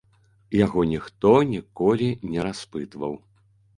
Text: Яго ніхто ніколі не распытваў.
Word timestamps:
Яго 0.65 0.85
ніхто 0.93 1.33
ніколі 1.51 2.09
не 2.33 2.39
распытваў. 2.49 3.13